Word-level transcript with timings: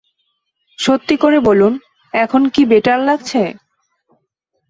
সত্যি 0.79 1.15
করে 1.17 1.37
বলুন, 1.39 1.73
এখন 2.13 2.41
কি 2.53 2.61
বেটার 2.65 2.99
লাগছে? 2.99 3.41